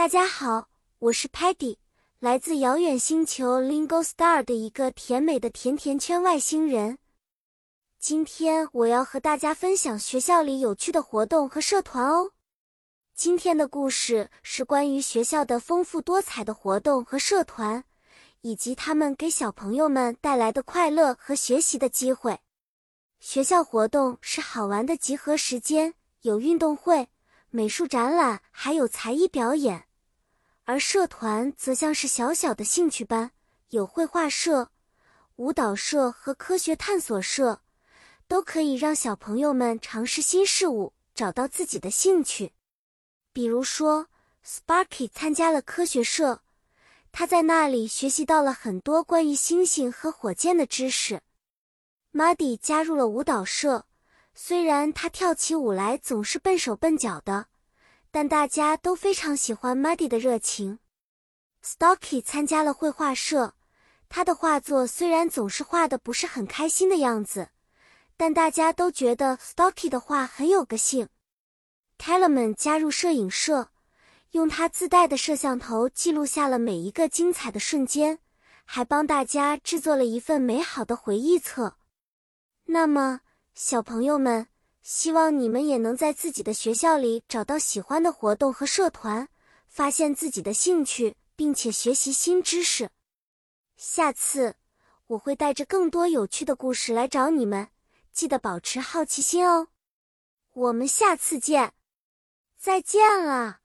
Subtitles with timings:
[0.00, 1.76] 大家好，我是 Patty，
[2.20, 6.96] 来自遥远星球 Lingo Star 的一个甜美的甜甜圈外星人。
[7.98, 12.30] 今天我要和大家分享学校里有趣的活动和社团哦。
[13.14, 17.84] 今天的故事是关于学校的丰富多彩的活动和社团，
[18.40, 22.40] 以及他们给小朋友们带来的快乐和学习的机会。
[23.18, 25.92] 学校活动是好玩的集合时间，
[26.22, 27.10] 有运动会、
[27.50, 29.88] 美术展览，还有才艺表演。
[30.70, 33.32] 而社团则像是小小的兴趣班，
[33.70, 34.70] 有绘画社、
[35.34, 37.60] 舞蹈社和科学探索社，
[38.28, 42.52] 都可以让小朋友们尝试新事物，找到自己的兴趣。
[43.32, 44.06] 比如说
[44.46, 46.42] ，Sparky 参加了科学社，
[47.10, 51.20] 他在那里学习到了很多关于星星和火箭的知识。
[52.12, 53.86] Muddy 加入了舞蹈社，
[54.36, 57.46] 虽然他跳起舞来总是笨手笨脚的。
[58.10, 60.78] 但大家都非常喜欢 Muddy 的热情。
[61.64, 63.52] Stocky 参加了绘画社，
[64.08, 67.50] 他的画作虽然总是画的不是很开心的样子，
[68.16, 71.08] 但大家都觉得 Stocky 的画很有个性。
[71.98, 73.68] t e l e m a n 加入摄影社，
[74.30, 78.18] 用他自带的摄像头记录下了每一个精彩的瞬间，
[78.64, 81.76] 还帮大家制作了一份美好的回忆册。
[82.64, 83.20] 那么，
[83.54, 84.48] 小朋友们。
[84.82, 89.28] 希望你们也能在自己的学校里找到喜欢的活动和社团，
[89.68, 92.90] 发现自己的兴趣，并且学习新知识。
[93.76, 94.56] 下次
[95.06, 97.68] 我会带着更多有趣的故事来找你们，
[98.12, 99.68] 记得保持好奇心哦。
[100.52, 101.72] 我们下次见，
[102.58, 103.59] 再见了。